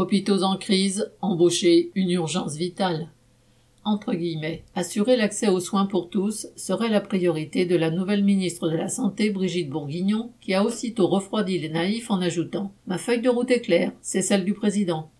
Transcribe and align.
Hôpitaux 0.00 0.44
en 0.44 0.56
crise, 0.56 1.12
embaucher, 1.20 1.90
une 1.94 2.10
urgence 2.10 2.56
vitale. 2.56 3.10
Entre 3.84 4.14
guillemets, 4.14 4.64
assurer 4.74 5.14
l'accès 5.14 5.48
aux 5.48 5.60
soins 5.60 5.84
pour 5.84 6.08
tous 6.08 6.46
serait 6.56 6.88
la 6.88 7.02
priorité 7.02 7.66
de 7.66 7.76
la 7.76 7.90
nouvelle 7.90 8.24
ministre 8.24 8.70
de 8.70 8.76
la 8.78 8.88
Santé, 8.88 9.28
Brigitte 9.28 9.68
Bourguignon, 9.68 10.30
qui 10.40 10.54
a 10.54 10.64
aussitôt 10.64 11.06
refroidi 11.06 11.58
les 11.58 11.68
naïfs 11.68 12.10
en 12.10 12.22
ajoutant 12.22 12.72
Ma 12.86 12.96
feuille 12.96 13.20
de 13.20 13.28
route 13.28 13.50
est 13.50 13.60
claire, 13.60 13.92
c'est 14.00 14.22
celle 14.22 14.46
du 14.46 14.54
président. 14.54 15.10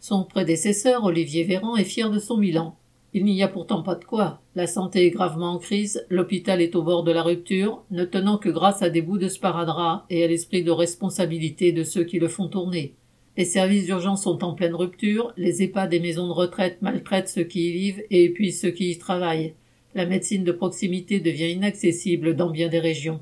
Son 0.00 0.24
prédécesseur, 0.24 1.04
Olivier 1.04 1.44
Véran, 1.44 1.76
est 1.76 1.84
fier 1.84 2.10
de 2.10 2.18
son 2.18 2.38
bilan. 2.38 2.74
Il 3.12 3.26
n'y 3.26 3.42
a 3.42 3.48
pourtant 3.48 3.82
pas 3.82 3.96
de 3.96 4.04
quoi. 4.06 4.40
La 4.54 4.66
santé 4.66 5.04
est 5.04 5.10
gravement 5.10 5.52
en 5.52 5.58
crise, 5.58 6.06
l'hôpital 6.08 6.62
est 6.62 6.74
au 6.74 6.82
bord 6.82 7.04
de 7.04 7.12
la 7.12 7.22
rupture, 7.22 7.82
ne 7.90 8.06
tenant 8.06 8.38
que 8.38 8.48
grâce 8.48 8.80
à 8.80 8.88
des 8.88 9.02
bouts 9.02 9.18
de 9.18 9.28
sparadrap 9.28 10.06
et 10.08 10.24
à 10.24 10.26
l'esprit 10.26 10.64
de 10.64 10.70
responsabilité 10.70 11.72
de 11.72 11.84
ceux 11.84 12.04
qui 12.04 12.18
le 12.18 12.28
font 12.28 12.48
tourner. 12.48 12.94
Les 13.36 13.44
services 13.46 13.86
d'urgence 13.86 14.24
sont 14.24 14.44
en 14.44 14.52
pleine 14.52 14.74
rupture, 14.74 15.32
les 15.38 15.62
EHPAD 15.62 15.88
des 15.88 16.00
maisons 16.00 16.26
de 16.26 16.32
retraite 16.32 16.82
maltraitent 16.82 17.30
ceux 17.30 17.44
qui 17.44 17.68
y 17.68 17.72
vivent 17.72 18.02
et 18.10 18.24
épuisent 18.24 18.60
ceux 18.60 18.70
qui 18.70 18.90
y 18.90 18.98
travaillent. 18.98 19.54
La 19.94 20.04
médecine 20.04 20.44
de 20.44 20.52
proximité 20.52 21.18
devient 21.18 21.50
inaccessible 21.50 22.36
dans 22.36 22.50
bien 22.50 22.68
des 22.68 22.78
régions. 22.78 23.20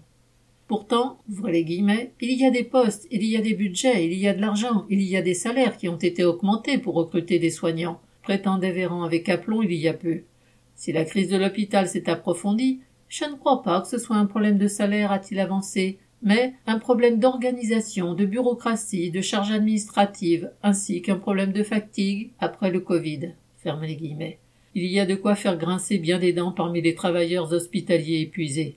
Pourtant, 0.66 1.18
les 1.48 1.64
guillemets, 1.64 2.12
il 2.20 2.32
y 2.40 2.44
a 2.44 2.50
des 2.50 2.64
postes, 2.64 3.06
il 3.10 3.24
y 3.24 3.36
a 3.36 3.40
des 3.40 3.54
budgets, 3.54 4.04
il 4.04 4.14
y 4.14 4.26
a 4.26 4.34
de 4.34 4.40
l'argent, 4.40 4.86
il 4.88 5.02
y 5.02 5.16
a 5.16 5.22
des 5.22 5.34
salaires 5.34 5.76
qui 5.76 5.88
ont 5.88 5.96
été 5.96 6.24
augmentés 6.24 6.78
pour 6.78 6.94
recruter 6.94 7.38
des 7.38 7.50
soignants, 7.50 8.00
prétendait 8.22 8.72
Véran 8.72 9.04
avec 9.04 9.28
aplomb 9.28 9.62
il 9.62 9.72
y 9.72 9.88
a 9.88 9.94
peu. 9.94 10.20
Si 10.74 10.92
la 10.92 11.04
crise 11.04 11.28
de 11.28 11.36
l'hôpital 11.36 11.88
s'est 11.88 12.08
approfondie, 12.08 12.80
je 13.08 13.24
ne 13.24 13.34
crois 13.34 13.62
pas 13.62 13.80
que 13.80 13.88
ce 13.88 13.98
soit 13.98 14.16
un 14.16 14.26
problème 14.26 14.58
de 14.58 14.68
salaire, 14.68 15.10
a-t-il 15.12 15.40
avancé, 15.40 15.98
mais 16.22 16.54
un 16.66 16.78
problème 16.78 17.18
d'organisation, 17.18 18.14
de 18.14 18.26
bureaucratie, 18.26 19.10
de 19.10 19.20
charge 19.20 19.52
administrative, 19.52 20.50
ainsi 20.62 21.02
qu'un 21.02 21.16
problème 21.16 21.52
de 21.52 21.62
fatigue 21.62 22.30
après 22.38 22.70
le 22.70 22.80
Covid. 22.80 23.30
Ferme 23.62 23.84
les 23.84 23.96
guillemets. 23.96 24.38
Il 24.74 24.84
y 24.84 25.00
a 25.00 25.06
de 25.06 25.14
quoi 25.14 25.34
faire 25.34 25.56
grincer 25.56 25.98
bien 25.98 26.18
des 26.18 26.32
dents 26.32 26.52
parmi 26.52 26.80
les 26.80 26.94
travailleurs 26.94 27.52
hospitaliers 27.52 28.20
épuisés. 28.20 28.76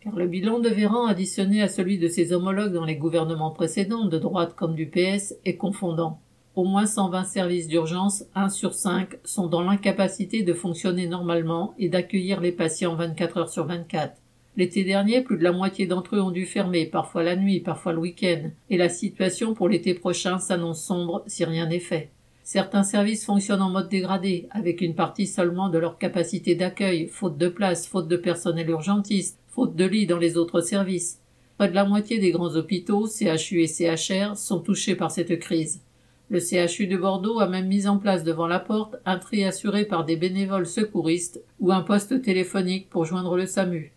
Car 0.00 0.16
le 0.16 0.26
bilan 0.26 0.60
de 0.60 0.70
Véran 0.70 1.06
additionné 1.06 1.60
à 1.60 1.68
celui 1.68 1.98
de 1.98 2.08
ses 2.08 2.32
homologues 2.32 2.72
dans 2.72 2.86
les 2.86 2.96
gouvernements 2.96 3.50
précédents, 3.50 4.06
de 4.06 4.18
droite 4.18 4.54
comme 4.56 4.74
du 4.74 4.86
PS, 4.86 5.34
est 5.44 5.56
confondant. 5.56 6.20
Au 6.56 6.64
moins 6.64 6.86
120 6.86 7.24
services 7.24 7.68
d'urgence, 7.68 8.24
un 8.34 8.48
sur 8.48 8.74
cinq, 8.74 9.18
sont 9.24 9.46
dans 9.46 9.62
l'incapacité 9.62 10.42
de 10.42 10.54
fonctionner 10.54 11.06
normalement 11.06 11.74
et 11.78 11.88
d'accueillir 11.88 12.40
les 12.40 12.52
patients 12.52 12.94
24 12.94 13.36
heures 13.36 13.48
sur 13.50 13.66
24. 13.66 14.19
L'été 14.56 14.84
dernier, 14.84 15.22
plus 15.22 15.38
de 15.38 15.44
la 15.44 15.52
moitié 15.52 15.86
d'entre 15.86 16.16
eux 16.16 16.20
ont 16.20 16.32
dû 16.32 16.44
fermer, 16.44 16.86
parfois 16.86 17.22
la 17.22 17.36
nuit, 17.36 17.60
parfois 17.60 17.92
le 17.92 18.00
week-end, 18.00 18.50
et 18.68 18.76
la 18.76 18.88
situation 18.88 19.54
pour 19.54 19.68
l'été 19.68 19.94
prochain 19.94 20.38
s'annonce 20.38 20.82
sombre 20.82 21.22
si 21.26 21.44
rien 21.44 21.66
n'est 21.66 21.78
fait. 21.78 22.10
Certains 22.42 22.82
services 22.82 23.24
fonctionnent 23.24 23.62
en 23.62 23.70
mode 23.70 23.88
dégradé, 23.88 24.48
avec 24.50 24.80
une 24.80 24.96
partie 24.96 25.28
seulement 25.28 25.68
de 25.68 25.78
leur 25.78 25.98
capacité 25.98 26.56
d'accueil, 26.56 27.06
faute 27.06 27.38
de 27.38 27.46
place, 27.48 27.86
faute 27.86 28.08
de 28.08 28.16
personnel 28.16 28.68
urgentiste, 28.68 29.38
faute 29.46 29.76
de 29.76 29.84
lits 29.84 30.08
dans 30.08 30.18
les 30.18 30.36
autres 30.36 30.60
services. 30.60 31.20
Près 31.58 31.68
de 31.68 31.74
la 31.74 31.84
moitié 31.84 32.18
des 32.18 32.32
grands 32.32 32.56
hôpitaux, 32.56 33.06
CHU 33.06 33.62
et 33.62 33.68
CHR, 33.68 34.36
sont 34.36 34.58
touchés 34.58 34.96
par 34.96 35.12
cette 35.12 35.38
crise. 35.38 35.80
Le 36.28 36.40
CHU 36.40 36.88
de 36.88 36.96
Bordeaux 36.96 37.38
a 37.38 37.46
même 37.46 37.68
mis 37.68 37.86
en 37.86 37.98
place 37.98 38.24
devant 38.24 38.48
la 38.48 38.58
porte 38.58 38.96
un 39.04 39.18
tri 39.18 39.44
assuré 39.44 39.84
par 39.84 40.04
des 40.04 40.16
bénévoles 40.16 40.66
secouristes 40.66 41.40
ou 41.60 41.70
un 41.70 41.82
poste 41.82 42.20
téléphonique 42.22 42.88
pour 42.88 43.04
joindre 43.04 43.36
le 43.36 43.46
SAMU. 43.46 43.92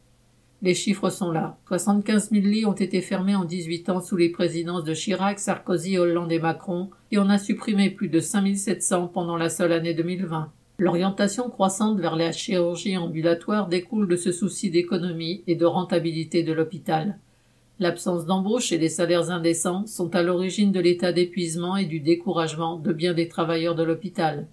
Les 0.64 0.76
chiffres 0.76 1.10
sont 1.10 1.30
là. 1.30 1.58
75 1.68 2.32
000 2.32 2.46
lits 2.46 2.66
ont 2.66 2.72
été 2.72 3.02
fermés 3.02 3.36
en 3.36 3.44
18 3.44 3.90
ans 3.90 4.00
sous 4.00 4.16
les 4.16 4.30
présidences 4.30 4.86
de 4.86 4.94
Chirac, 4.94 5.38
Sarkozy, 5.38 5.98
Hollande 5.98 6.32
et 6.32 6.40
Macron, 6.40 6.90
et 7.12 7.18
on 7.18 7.30
a 7.30 7.38
supprimé 7.38 7.90
plus 7.90 8.08
de 8.08 8.22
5 8.22 8.56
700 8.56 9.08
pendant 9.10 9.36
la 9.36 9.50
seule 9.50 9.74
année 9.74 9.94
2020. 9.94 10.50
L'orientation 10.80 11.50
croissante 11.50 12.00
vers 12.00 12.16
la 12.16 12.32
chirurgie 12.32 12.96
ambulatoire 12.96 13.68
découle 13.68 14.08
de 14.08 14.16
ce 14.16 14.32
souci 14.32 14.70
d'économie 14.70 15.44
et 15.48 15.56
de 15.56 15.66
rentabilité 15.66 16.44
de 16.44 16.54
l'hôpital. 16.54 17.20
L'absence 17.80 18.26
d'embauche 18.26 18.72
et 18.72 18.78
les 18.78 18.88
salaires 18.88 19.32
indécents 19.32 19.86
sont 19.86 20.16
à 20.16 20.24
l'origine 20.24 20.72
de 20.72 20.80
l'état 20.80 21.12
d'épuisement 21.12 21.76
et 21.76 21.86
du 21.86 22.00
découragement 22.00 22.78
de 22.78 22.94
bien 22.94 23.14
des 23.14 23.28
travailleurs 23.28 23.76
de 23.76 23.84
l'hôpital. 23.84 24.48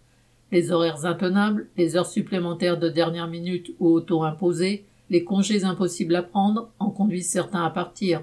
Les 0.50 0.72
horaires 0.72 1.06
intenables, 1.06 1.68
les 1.76 1.96
heures 1.96 2.06
supplémentaires 2.06 2.80
de 2.80 2.88
dernière 2.88 3.28
minute 3.28 3.70
ou 3.78 3.90
auto-imposées, 3.90 4.86
les 5.10 5.24
congés 5.24 5.64
impossibles 5.64 6.14
à 6.14 6.22
prendre 6.22 6.70
en 6.78 6.90
conduisent 6.90 7.28
certains 7.28 7.64
à 7.64 7.70
partir. 7.70 8.22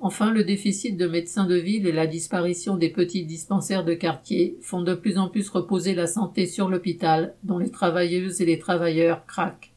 Enfin, 0.00 0.32
le 0.32 0.44
déficit 0.44 0.96
de 0.96 1.06
médecins 1.06 1.46
de 1.46 1.54
ville 1.54 1.86
et 1.86 1.92
la 1.92 2.06
disparition 2.06 2.76
des 2.76 2.90
petits 2.90 3.24
dispensaires 3.24 3.84
de 3.84 3.94
quartier 3.94 4.58
font 4.60 4.82
de 4.82 4.94
plus 4.94 5.18
en 5.18 5.28
plus 5.28 5.48
reposer 5.48 5.94
la 5.94 6.06
santé 6.06 6.46
sur 6.46 6.68
l'hôpital, 6.68 7.34
dont 7.42 7.58
les 7.58 7.70
travailleuses 7.70 8.40
et 8.40 8.46
les 8.46 8.58
travailleurs 8.58 9.24
craquent. 9.26 9.72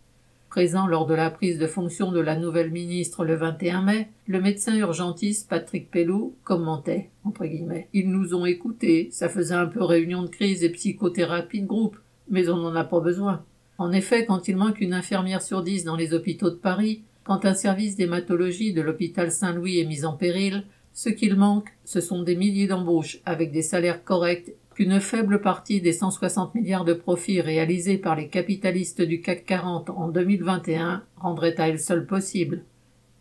Présent 0.49 0.87
lors 0.87 1.05
de 1.05 1.13
la 1.13 1.29
prise 1.29 1.59
de 1.59 1.67
fonction 1.67 2.11
de 2.11 2.19
la 2.19 2.35
nouvelle 2.35 2.71
ministre 2.71 3.25
le 3.25 3.35
21 3.35 3.83
mai, 3.83 4.09
le 4.27 4.41
médecin 4.41 4.75
urgentiste 4.75 5.49
Patrick 5.49 5.91
Pellou 5.91 6.35
commentait, 6.43 7.09
entre 7.23 7.45
guillemets, 7.45 7.89
Ils 7.93 8.09
nous 8.09 8.33
ont 8.33 8.45
écoutés, 8.45 9.09
ça 9.11 9.29
faisait 9.29 9.53
un 9.53 9.67
peu 9.67 9.83
réunion 9.83 10.23
de 10.23 10.29
crise 10.29 10.63
et 10.63 10.69
psychothérapie 10.69 11.61
de 11.61 11.67
groupe, 11.67 11.97
mais 12.29 12.49
on 12.49 12.57
n'en 12.57 12.75
a 12.75 12.83
pas 12.83 13.01
besoin. 13.01 13.43
En 13.77 13.91
effet, 13.91 14.25
quand 14.25 14.47
il 14.47 14.57
manque 14.57 14.81
une 14.81 14.93
infirmière 14.93 15.41
sur 15.41 15.63
dix 15.63 15.83
dans 15.83 15.95
les 15.95 16.13
hôpitaux 16.13 16.49
de 16.49 16.55
Paris, 16.55 17.03
quand 17.23 17.45
un 17.45 17.53
service 17.53 17.95
d'hématologie 17.95 18.73
de 18.73 18.81
l'hôpital 18.81 19.31
Saint-Louis 19.31 19.79
est 19.79 19.85
mis 19.85 20.05
en 20.05 20.13
péril, 20.13 20.63
ce 20.93 21.09
qu'il 21.09 21.35
manque, 21.35 21.69
ce 21.83 21.99
sont 21.99 22.23
des 22.23 22.35
milliers 22.35 22.67
d'embauches 22.67 23.19
avec 23.25 23.51
des 23.51 23.61
salaires 23.61 24.03
corrects 24.03 24.53
qu'une 24.77 24.99
faible 24.99 25.41
partie 25.41 25.81
des 25.81 25.91
160 25.91 26.53
milliards 26.53 26.85
de 26.85 26.93
profits 26.93 27.41
réalisés 27.41 27.97
par 27.97 28.15
les 28.15 28.27
capitalistes 28.27 29.01
du 29.01 29.21
CAC 29.21 29.43
40 29.43 29.89
en 29.89 30.07
2021 30.07 31.03
rendrait 31.15 31.59
à 31.59 31.67
elle 31.67 31.79
seule 31.79 32.05
possible. 32.05 32.63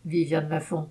Viviane 0.05 0.49
Lafont. 0.49 0.85